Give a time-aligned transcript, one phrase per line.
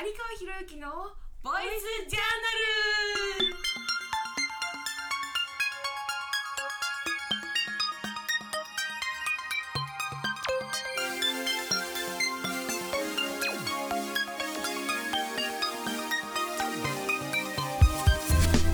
[0.00, 0.88] 有川博之の
[1.42, 3.58] ボイスジャーナル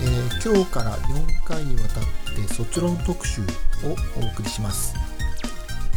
[0.03, 0.07] え
[0.45, 2.03] 今日から4回にわたっ
[2.37, 3.45] て卒論特集を
[4.21, 4.95] お送りします、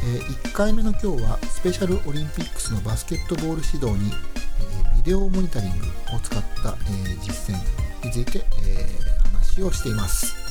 [0.06, 4.14] え1回目の今日はスペシャルオリンピックスのバスケットボール指導に、
[5.08, 5.86] デオモニタリング
[6.18, 8.86] を使った、え実践について、え
[9.32, 10.47] 話をしています。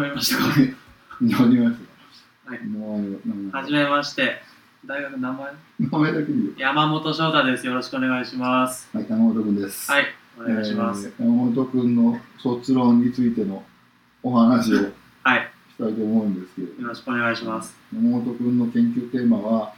[0.00, 0.44] まりましたか？
[0.44, 0.64] 始
[1.34, 1.76] まりまし
[2.44, 2.50] た。
[2.50, 2.64] はい。
[2.64, 4.40] もう、名前はじめまして。
[4.86, 5.52] 大学の名前？
[5.78, 6.52] 名前だけでいいよ。
[6.56, 7.66] 山本翔太です。
[7.66, 8.88] よろしくお願いします。
[8.94, 9.90] はい、山本君です。
[9.90, 10.04] はい
[10.38, 13.62] お願いします、えー山本君の卒論についての
[14.22, 14.86] お話をし
[15.22, 15.50] はい。
[15.78, 17.76] たいと思うんですけれどよろしくお願いします。
[17.94, 19.74] 山本君の研究テーマは、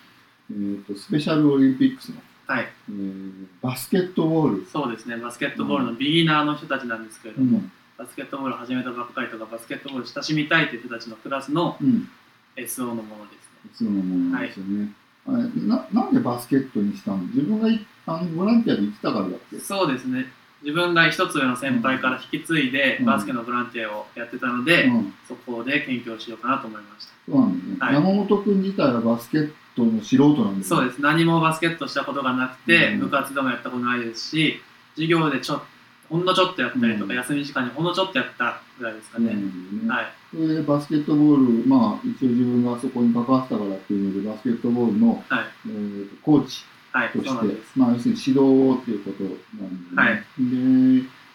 [0.52, 2.68] えー、とスペシャルオリンピックスの、はい。
[2.90, 4.66] えーバスケットボール。
[4.66, 5.16] そうですね。
[5.16, 7.72] バスケットボールのビギナーの人たちなんですけれども、うん。
[7.98, 12.08] バスケットボールを始めたばっかりとかバスケットボールを親しみたいという人たちのクラスのうん。
[12.54, 13.70] SO のものですね。
[13.72, 14.92] そうなものですよね。
[15.26, 17.18] あれななんでバスケットにしたの？
[17.18, 19.58] 自分がいあのボランティアで行ってたからだっけ？
[19.58, 20.26] そうですね。
[20.62, 23.06] 自分が一つ上の先輩から引き継いでうん。
[23.06, 25.14] バスケのボランティアをやってたので、うん。
[25.26, 27.12] そこで研究をしようかなと思いました。
[27.26, 27.94] そうなんだね、はい。
[27.94, 31.00] 山本君自体はバスケットの素人なんですそうです。
[31.00, 33.00] 何もバスケットしたことがなくて、うん。
[33.00, 34.60] 部活でもやったことないですし
[34.96, 35.62] 授業でちょ
[36.12, 37.16] ほんのちょっとやったりとか、うん。
[37.16, 39.40] 休み時間にほんのちょっとやったぐらいですかね、ね
[39.88, 40.06] はい。
[40.30, 45.44] それでバスケットボール、まあ、一応自分がそこに関わったからっていうので、バスケットボールの、はい。
[45.66, 49.30] えーとコーチはいとしてそうなんです、まあ、要するに指導っていうことな
[49.66, 50.24] んで、ねはい。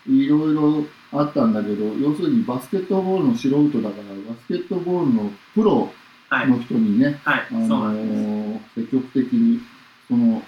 [0.08, 5.92] で、いろいろあったんだけど、要するにバスケットボールの素人だから、バスケットボールのプロ
[6.30, 6.48] はい。
[6.50, 8.82] の人にね、はい、あのそうなんです。
[8.82, 9.62] 積極的に
[10.10, 10.44] その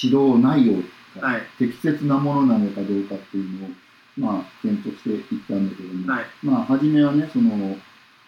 [0.00, 1.42] 指導内容がはい。
[1.58, 3.70] 適切なものなのかどうかっていうのを、
[4.18, 6.24] まあ、検討していったんだけども、はい。
[6.42, 7.76] まあ、初めはね、その、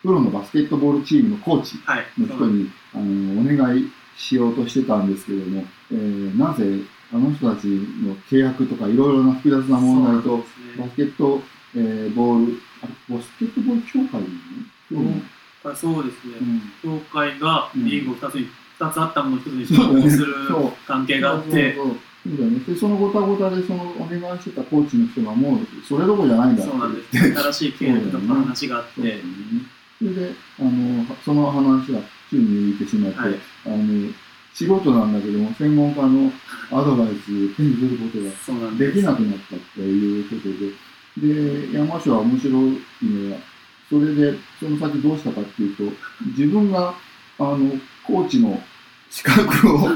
[0.03, 2.05] プロのバスケットボールチームのコーチはい。
[2.19, 6.81] の人に、あの、お願いしようとしてたんですけれども、えーなぜ、
[7.13, 10.45] あの人たちの契約とかいろいろな複雑な問題と、ね。
[10.79, 11.41] バスケット、
[11.75, 15.03] えーボール、あバスケットボール協会なの？
[15.03, 15.23] ね、
[15.65, 16.35] あそうですね、
[16.85, 16.99] うん。
[17.01, 20.07] 協会がうんリーグを2つに、二つあったものを1つにそうだね。
[20.07, 20.73] 統合するそう。
[20.87, 21.77] 関係があって、
[22.25, 22.61] そうだよね。
[22.61, 27.19] で、そのごたごたで、そのお願いしてたコーチの人がもう、それどころじゃないんだってそうなんです。
[27.19, 29.23] 新しい契約とか話があって、そうだよね。
[29.99, 33.35] それで、あの、その話が宙に浮いてしまって、はい
[33.67, 34.13] あの、
[34.55, 36.33] 素人なんだけども、専門家の
[36.71, 43.41] アドバイスを手にすることができなくなったっていうことで、で、山椒は面白いのは、
[43.89, 45.85] それで、その先どうしたかっていうと、
[46.37, 46.95] 自分が、
[47.39, 47.73] あの、
[48.07, 48.61] コーチの
[49.11, 49.89] 資格を、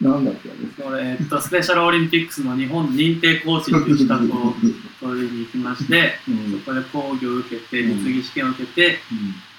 [0.00, 0.48] なんだっけ、
[0.82, 4.54] これ、えっと、スペシャルオリンピックスの日本認定コーチっていう資格を
[5.00, 6.60] 取りに行きまして、うん。
[6.60, 8.04] そこで講義を受けて、うん。
[8.04, 8.98] 実技試験を受けて、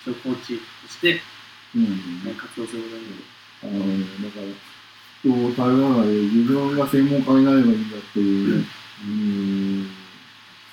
[0.03, 1.21] 一応コーチとして
[1.75, 2.35] うん。
[2.35, 3.37] 活動することになる。
[3.63, 4.47] あのだから、
[5.23, 8.65] 人を頼らないで自分が専門家になればいいんだっていうね、
[9.03, 9.89] うん、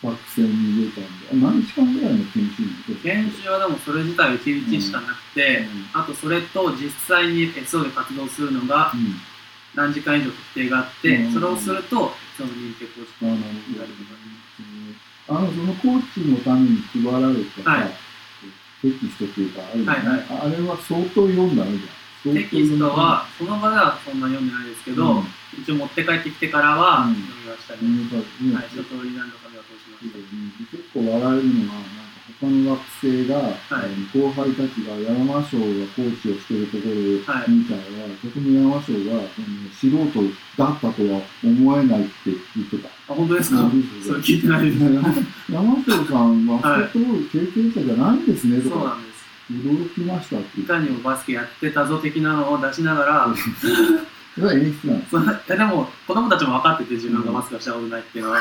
[0.02, 2.42] 作戦に出たんで、あ何日間ぐらいの研
[2.86, 9.16] 修研修はでもそれ自体1日しかなくて、あとそれと実際に SO で活動するのがうん。
[9.74, 11.32] 何時間以上規定があって、うん。
[11.32, 13.38] それをすると、その認定コーチあなる
[15.26, 17.90] ほどあの、そのコーチのために配られたさ、はい。
[18.82, 20.52] テキストっていうか、あるよねはいはい。
[20.52, 25.26] あれは相当読んだね、じゃあ相当テキストは、その場ではそんな読んでないですけど、うん。
[25.56, 27.14] 一応持って帰ってきてからはうん。
[27.14, 27.80] 読みましたね。
[28.54, 30.20] はい、一通り何度か目を通しました。
[30.76, 32.03] 結構笑えるのが、
[32.44, 34.18] なんか他の学生が、はい。
[34.18, 37.80] 後輩たちが山椒がコーチをしてるところをはい見たら、
[38.20, 39.28] とても山椒が、あの
[39.72, 40.22] 素人
[40.56, 42.88] だったとは思えないって言ってた。
[43.12, 43.60] あ、本当ですか？
[43.62, 43.84] うん。
[44.04, 44.78] それ聞いてないです。
[44.78, 48.76] 山椒さんはバスケットボール経験者じゃないんですね、とか。
[48.76, 49.14] そうなんです。
[49.52, 53.28] 驚きましたっていかにもバスケやってたぞ的なのを出しながら、
[54.34, 55.48] それは演出なんです。
[55.48, 58.38] でも子供たちも分かってて自分がバスケをしたことないっていうのは、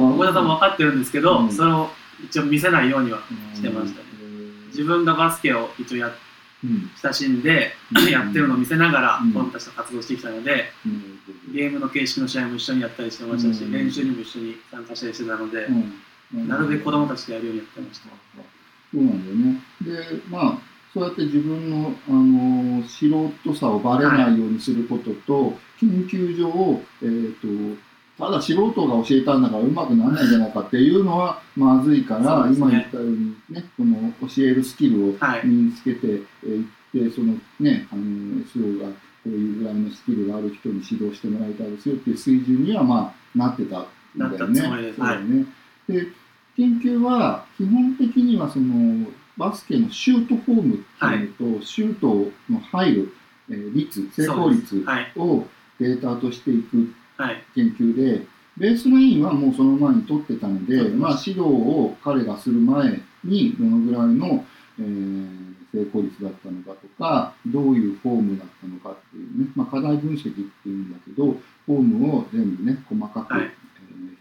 [0.00, 1.52] 小田さんも分かってるんですけど、うん。
[1.52, 1.90] それを
[2.24, 3.20] 一応見せないようには
[3.54, 4.06] してましたね。
[4.22, 6.10] うん自自分がバスケを一応や
[6.62, 6.90] うん。
[7.02, 11.20] 親しんで、うんやってるのを見せながらうん子供たちと活動してきたので、うん
[11.52, 18.08] ゲームの形式の試合も一緒にやったりしてましたし、うん練習にも一緒に参加したりしてたので、うんなるべく子供たちとやるようにやってました。
[18.92, 19.60] そうなんだよね。
[19.82, 20.58] で、まあ、
[20.92, 23.08] そうやって自分の、あの素
[23.42, 27.48] 人さをバレないようにすることと、研究上、えっ、と、
[28.20, 35.46] ただ素人が教えたんだからうまくならないんじゃないかっていうのはまずいから、ね今言ったようにね、この教えるスキルをはい。
[35.46, 36.24] 身につけていっ
[36.92, 38.02] て、そのね、あの
[38.44, 38.94] SO がこ
[39.26, 43.86] ういうぐらいのスキルがある人に指導してもらいたいですよっていう水準にはまあなってたん
[44.18, 44.60] だよね。
[44.60, 45.46] そうだよね。
[45.88, 46.06] で、
[46.56, 49.06] 研究は基本的にはその
[49.36, 53.12] バスケのシュートフォームっていうのと、シュートの入る、
[53.48, 55.12] えー率、成功率はい。
[55.16, 55.46] を
[55.78, 56.86] データとしていくはい。
[57.54, 58.26] 研究で、
[58.56, 64.44] ベースラインはもうその前に取ってたので、ままあ、指導を彼がする前にどのぐらいの、
[64.78, 71.26] えー成功率だったのかとか、どういうフォームだったのかっていうね、まあ、課題分析っていうんだけど、
[71.66, 73.44] フォームを全部ね、細かく、はい。
[73.44, 73.50] えー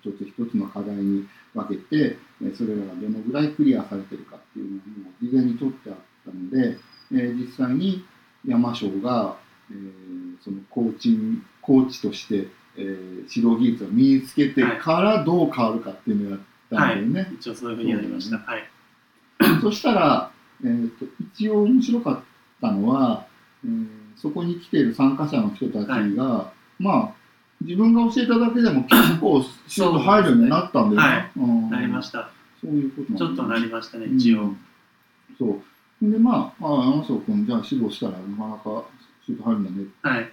[0.02, 6.78] 一つ一つの課題に分けて、えーそれらがどのぐらいクリアされてるかっていうのを事前に取ってあったので、
[7.14, 8.06] えー実際に
[8.46, 9.38] 山椒が、
[9.72, 12.48] えーそのコーチンコーチとして、
[13.30, 16.40] えー指導技術を身につけてからどう変わるかっていうのをやっ
[16.70, 17.32] たんだよね。
[17.40, 18.38] 一応そういうふうにやりました。
[18.38, 18.64] はい。
[19.62, 20.32] そしたら、
[20.64, 21.06] えー、と
[21.36, 22.20] 一応面白かっ
[22.62, 23.26] たのは、
[23.66, 23.88] えー
[24.22, 27.12] そこに来ている参加者の人たちが、まあ
[27.62, 31.16] 自分が教えただけでも結構シュート入るようになったんだよね。
[31.16, 32.30] はいうんなりました。
[32.62, 34.54] そういうことちょっとなりりましたね、一応。
[35.38, 35.62] そ
[36.02, 36.12] う。
[36.12, 38.84] で、まあ、あ山椒君、じゃあ指導したらなかなか
[39.26, 40.32] シュート入るんだねはい。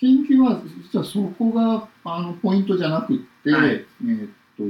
[0.00, 3.70] 研究は実はそこがあのポイントじゃなくって、はい。
[3.70, 4.62] えーっと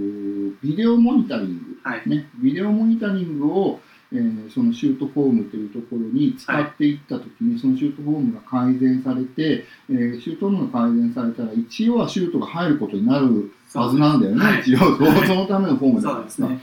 [0.62, 2.08] ビデオモニタリング、はい。
[2.08, 3.80] ね、ビデオモニタリングを、
[4.12, 14.60] えーそのシュートフォームというところに使っていったときに、そのシュートフォームが改善されて、えーシュートフォームが改善されたら一応はシュートが入ることになるはずなんだよね、はい。
[14.60, 14.78] 一応
[15.26, 16.60] そのためのフォームだかですね。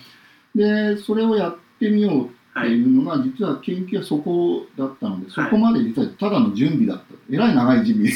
[0.55, 2.71] でそれをやってみようってはい。
[2.71, 7.03] いうのが、実は研究はそこだったので、そこまで実はただの準備だった。
[7.30, 8.12] えらい長い準備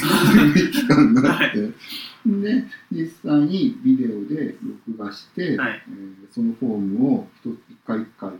[0.70, 1.70] 期間があって。
[2.26, 4.56] で、実際にビデオで
[4.86, 7.56] 録画して、はいえーそのフォームを一
[7.86, 8.30] 回一回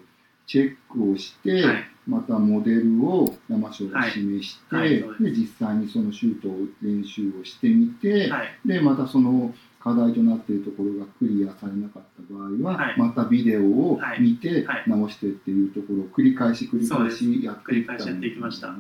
[0.47, 1.85] チェックをして、はい。
[2.07, 8.59] またモデルを山椒が示して、で実際にそのシュートを練習をしてみて、はい。
[8.65, 9.55] でまたその
[9.87, 18.67] 課題となっているところがクリアされなかった場合は、はいまたビデオを見てはい直してっていうところを繰り返し繰り返しやって繰いったり返しやっていきました。
[18.67, 18.79] はい。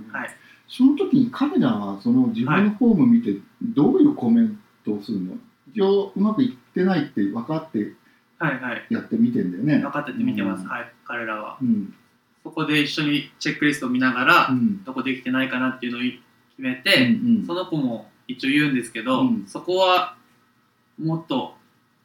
[0.68, 5.34] その時に彼らはその自分のフォーム見てどういうコメントをするの、
[5.72, 7.92] 一応うまくいってないって分かって
[8.38, 8.60] はい。
[8.60, 8.86] はい。
[8.90, 9.78] やってみてんだよね。
[9.78, 10.62] 分かってて見てます。
[10.62, 10.92] うんはい。
[11.04, 11.58] 彼らは。
[11.62, 11.94] うん
[12.42, 16.18] そこで一緒にチェックリストを見ながらう、んどこできてないかなっていうのを決
[16.58, 20.16] めうんて、うんその子も一応言うんですけど、うんそこは
[20.98, 21.54] もっと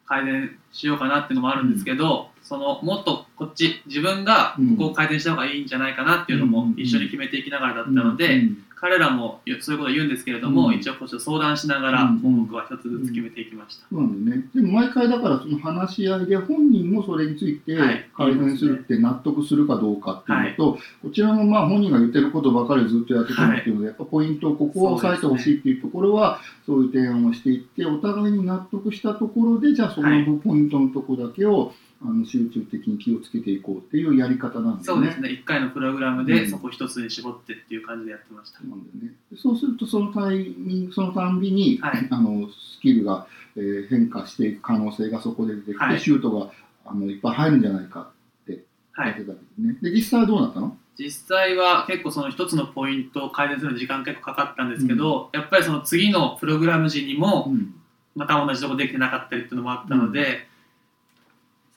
[0.06, 10.74] 改善しようかなっていうのもあるんですけど、そのもっとこっち自分がここを改善した方がいいんじゃないかなっていうのもうん一緒に決めていきながらだったので、うん彼らもそういうことを言うんですけれども、うん。
[10.74, 12.20] 一応こうちょっと相談しながらうん。
[12.20, 13.86] 項目は一つずつ決めていきました。
[13.92, 14.50] そうなんだよね。
[14.56, 18.10] でも毎回だからその話し合いで本人もそれについてはい。
[18.18, 35.12] 改善するって納得するかどうかっていうのと、こちらもまあ本人が言ってることばかりずっとやってくるっていうので、やっぱポイントをここは押さえてほしいっていうところはそういう提案をしていって、お互いに納得したところで、じゃあそのポイントのところだけをあの集中的に気をつけていこうっていうやり方なんですよね。
[35.12, 38.60] そうですね、1回のプログラムうんでそこ一つに絞ってっていう感じでやってました。
[38.60, 39.16] そうなんだよね。
[39.38, 46.52] そうするとそのタイミング、そのたんびに、はい あのスキルが、えー変化していく可能性がそこで出てきて、はいシュートが
[46.86, 48.12] あのいっぱい入るんじゃないか
[48.44, 49.78] ってはいやってたわけですね。
[49.82, 50.78] で実際はどうなったの？
[50.98, 57.76] 実際は結構その一つのポイントを改善するのに時間結構かかったんですけど、やっぱりその次のプログラム時にもうん
[58.16, 60.48] また同じとこできてなかったりっていうのもあったので、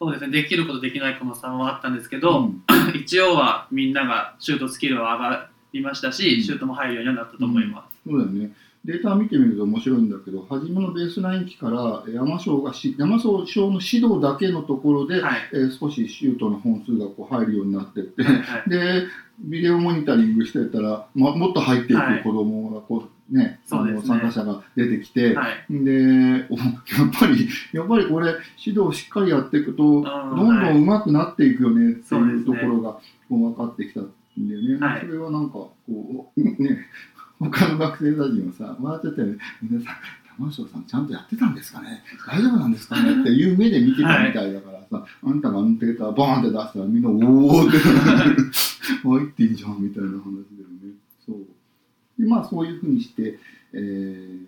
[0.04, 0.30] そうですね。
[0.30, 2.62] できることできない子の差もあったんですけど、うん。
[2.94, 6.42] 一応はみんながシュートスキルは上がりましたし、うん。
[6.42, 8.00] シュートも入るようにはなったと思います。
[8.06, 8.52] そうだよね。
[8.84, 15.40] データ見てみると面白いんだけど、初めのベースライン期から山椒がし山椒の指導だけのところで、はい。
[15.54, 18.70] えー少しシュートの本数がこう入るようになってって、はいはい。
[18.70, 19.06] で
[19.40, 22.18] ビデオモニタリングしてたら、ま、もっと入っていはい。
[22.18, 25.64] く子供がこう、ね、あのね参加者が出てきて、はい。
[25.70, 26.64] でお や
[27.06, 30.78] っぱりやっぱりこれ指導しっかりやっていくとどんどはい。
[30.78, 33.00] ん上手くなっていくよねっていうところがこ
[33.30, 34.76] う分かってきたんだよね。
[34.86, 35.00] はい。
[35.00, 36.86] それはなんかこうね
[37.40, 39.94] 他の学生たちもさ笑っちゃったよね皆さん
[40.36, 42.02] 玉城さんちゃんとやってたんですかね？
[42.28, 43.20] 大丈夫なんですかね？
[43.22, 47.78] っていう目で見てたみたいだからさ、あんたがあのデータバーンって出したらみんなおおって
[49.02, 50.53] 入 ってんじゃんみたいな話。
[52.24, 53.38] で、まあそういうふうにして、
[53.72, 54.38] えー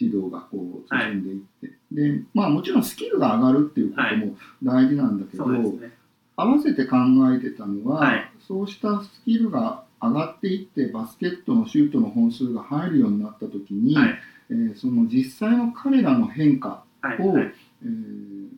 [0.00, 5.92] 指導がこう進んでいって、で、まあもちろんスキルが上がるっていうことも大事なんだけど、そうですね。
[6.36, 6.96] 合わせて考
[7.34, 14.14] えてたのは、はいそうしたスキルが上がっていってバスケットのシュートの本数が入るようになった時に、はい。
[14.50, 17.18] えーその実際の彼らの変化はい。
[17.20, 17.52] を、はい
[17.82, 18.48] えー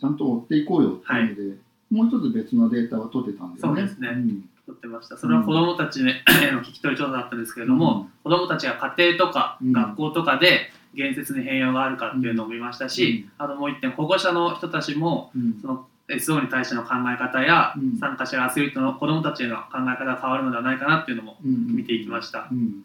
[0.00, 1.58] ちゃんと追っていこうよっていうので、
[1.90, 3.82] もう一つ別のデータは取ってたんだよね。
[3.82, 5.16] そうですねん撮ってました。
[5.16, 15.58] それは子供たち への聞き取り調査だったんですけれども、子供たちが家庭とかうん学校とかで言説に変容があるかっていうのを見ましたし、あともう一点、保護者の人たちも、うん。
[15.60, 17.98] その SO に対しての考え方や、うん。
[17.98, 21.76] 参加しているアスリートの子供たちへの考え方が変わるのではないかなっていうのもうん。
[21.76, 22.48] 見ていきました。
[22.50, 22.84] うん、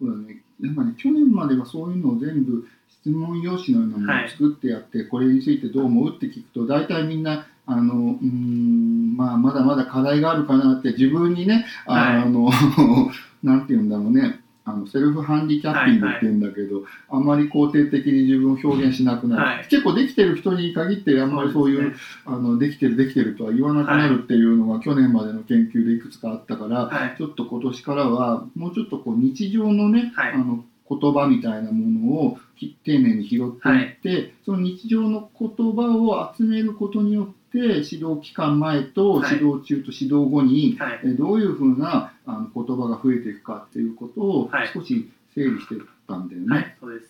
[0.00, 0.42] そうだね。
[0.60, 12.50] やっぱね、去年まではそういうのを全部質問用紙のようなものを作ってやって、これについてどう思うって聞くと、大体みんな、あの、うーん、まあ、まだまだ課題があるかなって自分にね、あの、
[13.44, 19.66] なんて言うんだろうね、あのセルフハンディキャッピングって言うんだけど、あんまり肯定的に自分を表現しなくなる、はい。
[19.68, 21.96] 結構できてる人に限ってあんまりそういうね。
[22.24, 27.14] あのできてるできてるとは言わなくなるっていうのが去年までの研究でいくつかあったから、はい。
[27.16, 30.32] ちょっと今年からはもうちょっとこう日常のね、はい。
[30.32, 41.00] あの言葉みたいなものをき丁寧に拾っていって、その日常の言葉を集めることによって指導期間前とはい指導中と指導後に、はい。
[41.04, 46.56] えどういうふうなあの言葉が増えていくかっていうことをはい少し整理してったんだよね。
[46.56, 46.76] はい。
[46.80, 47.06] そうです。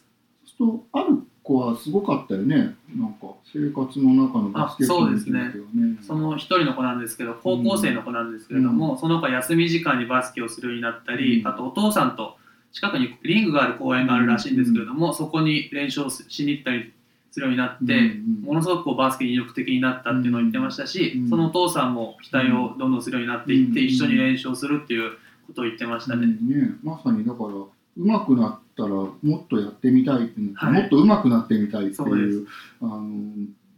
[0.58, 2.56] そうするとある子はすごかったよね
[2.94, 5.98] なんか生活の中のバスケットの時だけどね。
[6.02, 12.36] その一人の子なんですけど、高校生の子なんですけれども、その子は休み時間にバスケをするようになったり、うんあとお父さんと
[12.72, 16.92] 近くにリングがある公園があるらしいんですけれども、そこに練習をしに行ったり
[17.38, 25.12] するようになって、うんものすごくこうバスケに意欲的になったっていうのを言ってましたし、うんそのお父さんも期待をどんどんするようになっていって、うん一緒に練習をするっていう
[25.46, 26.24] ことを言ってましたね。
[26.24, 27.50] うんねまさにだから
[27.96, 29.14] 上手くなったらも
[29.44, 30.72] っとやってみたいはい。
[30.72, 32.46] もっと上手くなってみたいってそうでいう
[32.80, 33.02] あの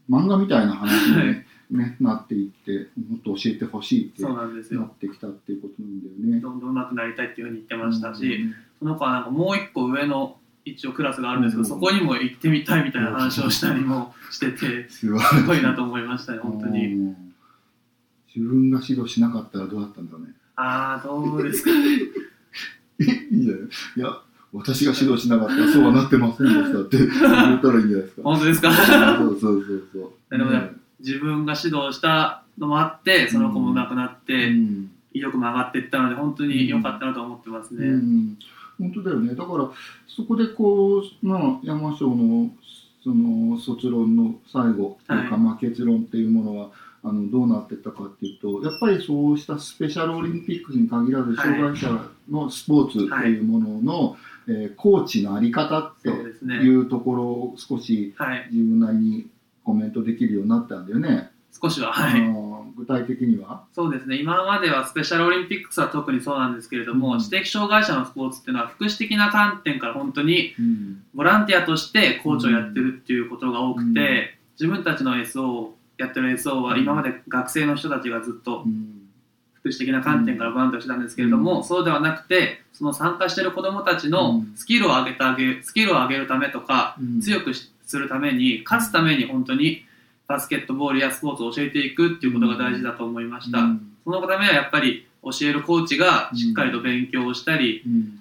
[0.09, 1.47] 漫画みたいな話に、ね
[2.00, 4.90] なっていってもっと教えてほしいってそうななんですよ。
[4.93, 6.40] ってきたっていうことなんだよね。
[6.40, 8.55] どんどん上手くなりたいっていうふうに言ってましたし、うん。
[8.81, 16.95] その子はなんかもう一個上の一応クラスがあるんですけど、うんそこにも行ってみたいみたいな話をしたりもしてて、 すごいなと思いましたね、本当に。
[16.95, 17.17] うん
[18.35, 20.29] 自分が指導しなかったらどうだったんだろうね。
[20.55, 21.71] ああ、どうですか？
[21.75, 21.79] ね。
[23.31, 23.61] いいんじゃない
[23.97, 24.19] いや、
[24.52, 28.23] 私が指導しなかったらそうはなってませんでしたって 言ったらいいんじゃないですか。
[28.23, 28.73] 本当ですか？
[28.73, 28.83] そ
[29.26, 30.38] うそうそうそう。
[30.38, 37.85] でもね自分が指導したのもあって、その子も上手くなっうて、ん意欲も上がっていったので、本当に良かったなと思ってますね。
[37.88, 38.37] うん、
[38.81, 39.35] 本当だよね。
[39.35, 39.71] だから
[40.09, 42.51] そこでこう、まあ、山椒の
[43.03, 46.71] その卒論の最後というか、はいまあ、結論っていうものは
[47.03, 54.17] あのどうなっていったかっていうとやっぱりそうしたスペシャルオリンピックに限らずはい障害者のスポーツっていうものの、
[54.49, 56.09] えーコーチのあり方って。
[56.43, 58.49] いうところを少しはい。
[58.51, 59.27] 自分なりに
[59.65, 61.31] コメントできるようになったんだよね。
[61.53, 62.23] 少しは、あはい。
[62.23, 62.50] の
[62.81, 63.65] 具体的には？
[63.75, 64.17] そうですね。
[64.17, 67.19] 今まではスペシャルオリンピックスは特にそうなんですけれども、うん。
[67.21, 71.03] 知的障害者のスポーツっていうのは、福祉的な観点から本当にうん。
[71.15, 73.97] ボランティアとしてコーチをやってるっていうことが多くて、うん。
[74.59, 79.09] 自分たちの SO をやってる SO は今まで学生の人たちがずっとうん。
[79.55, 81.65] 福祉的な観点からボランティアをしてたんですけれども、うん。
[81.65, 84.53] そうではなくてその参加してる子どもたちのうん。
[84.57, 87.21] スキルを上げてあげるスキルを上げるためとか、うん。
[87.21, 89.85] 強くしするために勝つために本当に
[90.31, 93.97] バスケットボールやスポーツを教えていくっていうことが大事だと思いました、うん。
[94.05, 98.21] そのためにはやっぱり教えるコーチがしっかりと勉強をしたり、うん。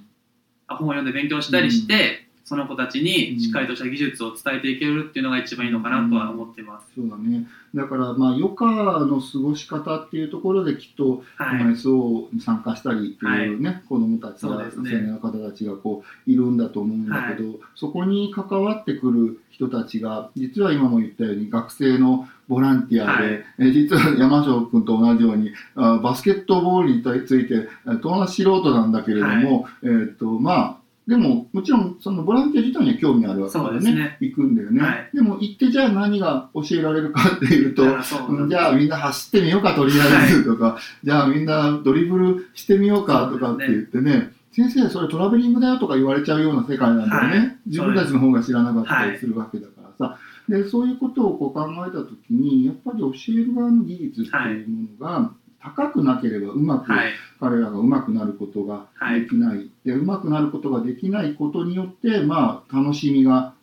[0.66, 6.88] あ本を読んで勉強したりして、その子たちにしっかりとした技術を伝えていけるっていうのが一番いいのかなとは思っています。
[6.96, 7.46] そうだね。
[7.76, 14.92] だから、まあ、余暇の過ごし方っていうところで、きっと、はい、MSO に参加したりっていうね、子供たちや青そうですね。
[14.94, 23.44] 年の方たちがこういるんだと思うんだけど、そこに関わってくる人たちが、実は今も言ったように、学生のボランティアで、はい。
[23.60, 30.79] え実は山椒君と同じように、あバスケットボールについて、えと同じ素人なんだけれども、えーっと、まあ、
[31.10, 33.94] でも、もちろん、そのボランティア自体には興味あるわけだね。
[33.96, 34.18] ね。
[34.20, 34.80] 行くんだよね。
[34.80, 35.10] はい。
[35.12, 37.88] でも、行ってじゃあ何が教えられるかっていうと、う
[38.30, 44.32] うんじゃあみんな走ってみようかとりあえずとか、じゃあみんなドリブルしてみようかとかって言ってね。
[44.52, 47.58] 先生それトラベリングだよとか言われちゃうような世界なんだよね、はい。
[47.66, 58.88] 自分たちの方が知らなかったりするわけだからさ、でそういうことをこう考えた時にやっぱり教える側の技術っていうものが高くなければうまく、はい、彼らがうまくなることが
[59.20, 63.54] できない、でうまくなることができないことによってまあ楽しみが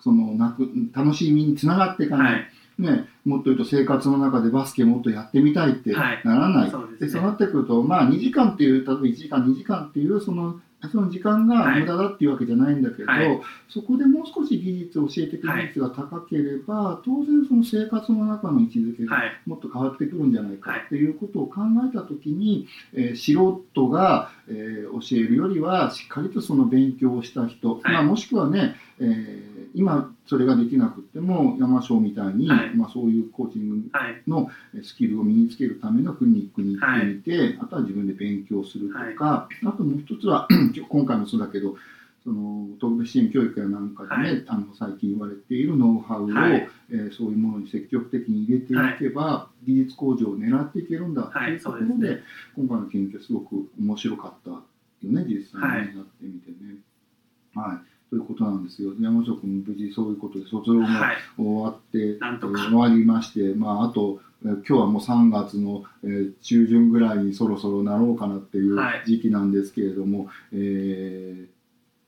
[0.00, 6.20] そのなく楽しみにつながっていかない、はい、ね、もっと言うと生活の中でバスケもっとやってみたいってなはい。
[6.24, 6.70] らない。
[6.70, 7.06] そうですね。
[7.06, 10.60] でそうなってくると、まあ、2時間っていう、例えば1時間、2時間っていう、その、
[10.92, 11.80] その時間がはい。
[11.80, 13.40] 無駄だっていうわけじゃないんだけど、はい。
[13.68, 19.32] そこでもう少し技術、教えていく技術が高ければ、当然その生活の中の位置づけがはい。
[19.46, 27.92] もっと変わってくるんじゃないかっていうことを考えたときに、えー素人が、えー教えるよりは、しっかりとその勉強をした人、はい。
[27.94, 32.76] まあ、もしくはね、えー今それができなくっても、山椒みたいに、はい。
[32.76, 34.84] まあ、そういうコーチングはい。
[34.84, 40.46] スキルを身につけるためのクリニックに行ってみて、あとは自分で勉強するとか、あともう一つは
[40.88, 41.76] 今回もそうだけど
[42.24, 44.44] その特別支援教育やなんかでね、はい。
[44.48, 46.68] あの最近言われているノウハウを、はい。
[46.90, 52.22] えーそういうものに積極的に入れていけば、技術向上を狙っていけるんだとはいいうところで,、です
[52.56, 54.62] 今回の研究はすごく面白かったよ
[55.02, 56.76] ね実際にってみてね。
[57.54, 58.92] はいということなんですよ。
[59.00, 61.16] 山本君無事そういうことで卒論もはい。
[61.36, 62.58] 終わって、なんとか。
[62.58, 69.02] えー終わりまして、まあ、あと、えー今日はもう3月の、えー中旬ぐらいにそろそろなろうかなっていうはい。
[69.06, 71.46] 時期なんですけれども、え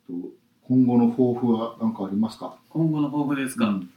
[0.09, 0.29] ーと
[0.69, 2.55] 今後の抱負は何かありますか？
[2.71, 3.91] 今後の抱負ですか、うん。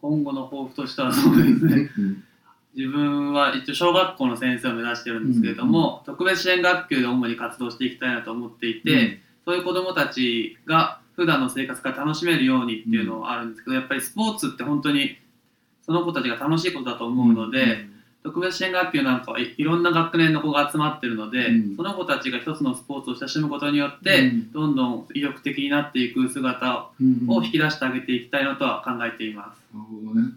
[0.00, 1.90] 今後の抱負としてはそうですね。
[1.98, 2.24] うん。
[2.74, 15.18] 自分は一応小学校の先生を目指してるんですけれども、特別支援学級で主に活動していきたいなと思っていて、そういう子どもたちが普段の生活が楽しめるようにっていうのはあるんですけど、やっぱりスポーツって本当に
[15.84, 17.86] その子たちが楽しいことだと思うので、
[18.22, 21.76] 特別支援学級なんかはいいろんな学年の子が集まってるので、うん。
[21.76, 24.52] その子たちが一つのスポーツを親しむことによって、うん。
[24.52, 29.60] どんどん意欲的になっていく姿うんを引き出してあげていきたいなとは考えています。
[29.74, 30.32] なるほどね。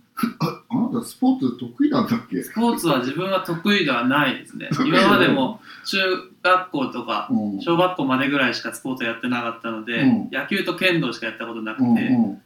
[0.95, 2.43] ああなたスポーツ得意なんだっけ？
[2.43, 4.69] スポーツは自分は得意ではないですね。
[4.85, 5.97] 今までも中
[6.43, 7.61] 学校とかうん。
[7.61, 10.29] 小学校までぐらいしかスポーツをやってなかったので、うん。
[10.31, 12.41] 野球と剣道しかやったことなくて、うんうん。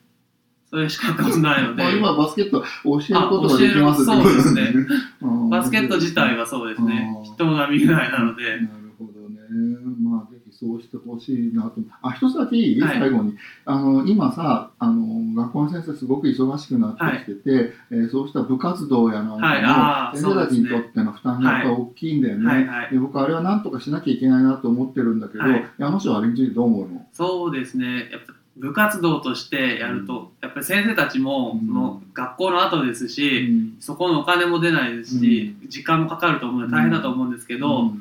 [0.70, 4.74] それしかやったことないので、まあ、今バスケット教えることができますそうですね。
[5.22, 5.50] うん。
[5.50, 7.12] バスケット自体はそうですね。
[7.18, 7.24] う、ん。
[7.34, 8.68] 人並みぐらいなので、なる
[9.00, 9.38] ほどね。
[10.04, 11.76] まあ、ぜひそうしてほしいなと。
[12.02, 13.00] あ、一つだけいい、はい。
[13.00, 13.36] 最後に。
[13.66, 19.62] あの、今さ、あの、学校の先生すごく忙しくなってきてて、えーそうした部活動やなんはい。
[19.62, 22.46] かも、先生たちにとっての負担がやっぱ大きいんだよね。
[22.46, 25.66] はいはい、で僕、あれはなんとかしなきゃいけないなと思ってるんだけど、はい。
[25.78, 27.06] 山下はあれについてどう思うの？
[27.14, 31.68] そうですね、やっぱ部活動としてやると、やっぱり先生たちも、うん。
[31.68, 33.76] その学校の後ですし、うん。
[33.80, 37.88] そこのお金も出ないですし、時間もかかると思うので大変だと思うんですけど、うん。
[37.88, 37.94] や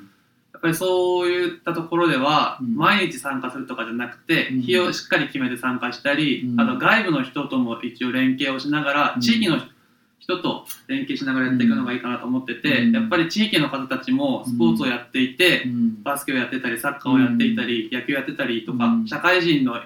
[0.58, 2.74] っぱりそういったところでは、うん。
[2.76, 4.62] 毎日参加するとかじゃなくて、うん。
[4.62, 6.60] 日をしっかり決めて参加したり、うん。
[6.60, 9.20] あと外部の人とも一応連携をしながら、うん。
[9.20, 9.60] 地域の
[10.18, 12.92] 人と連携しながらやっていくのがいいかなと思ってて、うん。
[12.92, 16.02] やっぱり地域の方たちもスポーツをやっていて、うん。
[16.02, 19.06] バスケをやってたり、サッカーをやっていたり、野球やってたりとか、うん。
[19.06, 19.80] 社会人の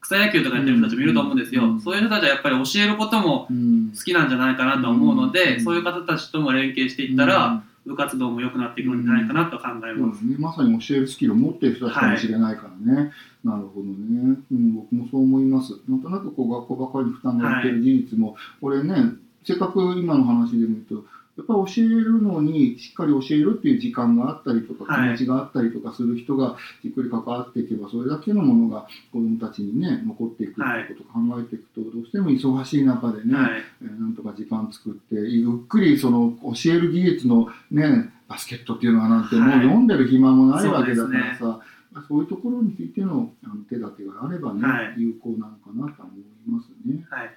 [0.00, 1.64] 草野球とかやってる人たちもいると思うんですよ。
[1.64, 1.80] うん。
[1.80, 3.92] そういう人たちはやっぱり教えることもうん。
[3.96, 5.60] 好きなんじゃないかなと思うので、うん。
[5.64, 9.96] そういう方たちとも連携していったら、部活動も良くなっていくのではないかなと考えます。
[9.98, 13.12] そうですね、まさに教えるスキルを持っている人たちかもしれないからね、
[13.44, 18.96] なるほどね、うん、僕もそう思います、なんとなくこう学校ばかりに負担がいってる事実も、これね、
[19.44, 21.04] せっかく今の話で見ると、
[21.36, 33.50] やっぱり教えるのにしっかり教えるっていう時間があったりとか、はい気持ちがあったりとかする人がじっくり関わっていけば、それだけのものが子どもたちにね、残っていくっていうことを考えていくと、どうしても忙しい中でね、はい。
[33.82, 47.04] えーなんとか時間作ってゆっくりその教える技術のねバスケットっていうのはなんてもうはい読んでる暇もないわけだからさ、まあそういうところについてのあの手立てがあればね、はい有効なのかなと思いますね。
[47.10, 47.30] はい。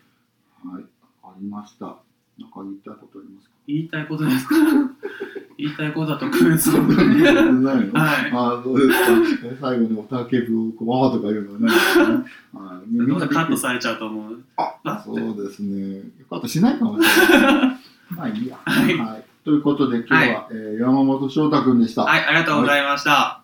[0.65, 0.83] はい、
[1.23, 1.97] わかりました。
[2.39, 3.54] なんか言いたいことありますか？
[3.67, 4.56] 言いたいことですか？
[5.60, 7.99] 言いたいことは特別はないの？
[7.99, 8.32] はい。
[8.34, 9.06] あそうですか。
[9.45, 11.67] え最後におたけぶこうわーとか言うのはね。
[12.54, 14.39] はい、どうせカットさされちゃうと思う。
[14.58, 16.02] あそうですね。
[16.30, 17.78] カットしないかもしれない。
[18.15, 18.58] まあいいや。
[18.63, 19.23] はいはい。
[19.43, 22.04] ということで今日は、えー山本翔太くんでした。
[22.04, 23.41] はい、ありがとうございました。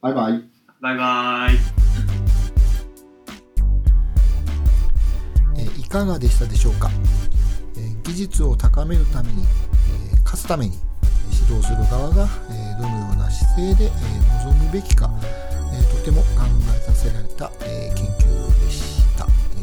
[0.00, 0.42] バイバイ。
[0.80, 1.56] バイバイ。
[5.58, 7.31] えーいかがでしたでしょうか、えー
[8.12, 10.72] 技術を高めるために、えー勝つために
[11.44, 15.10] 指導する側が、えーどのような姿勢で、えー臨むべきか、
[15.72, 16.26] えーとても考
[16.76, 19.60] えさせられた、えー研究でした、え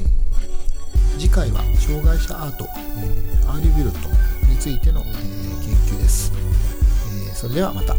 [1.16, 2.66] ー次回は障害者アート、
[2.98, 3.98] えーアーリービルト
[4.50, 6.32] についての、えー研究です、
[7.28, 7.96] えーそれではまた。